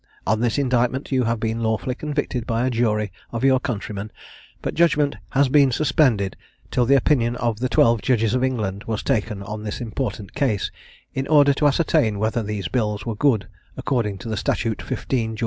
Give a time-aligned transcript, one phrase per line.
[0.25, 4.11] On this indictment you have been lawfully convicted by a jury of your countrymen;
[4.63, 6.35] but judgment has been suspended
[6.71, 10.71] till the opinion of the twelve judges of England was taken on this important case,
[11.13, 15.39] in order to ascertain whether these bills were good, according to the statute 15 Geo.